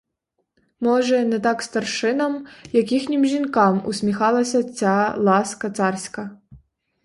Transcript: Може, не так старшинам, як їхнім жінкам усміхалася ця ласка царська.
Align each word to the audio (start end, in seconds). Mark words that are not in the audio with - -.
Може, 0.79 1.25
не 1.25 1.39
так 1.39 1.61
старшинам, 1.63 2.45
як 2.71 2.91
їхнім 2.91 3.25
жінкам 3.25 3.81
усміхалася 3.85 4.63
ця 4.63 5.15
ласка 5.17 5.69
царська. 5.69 6.37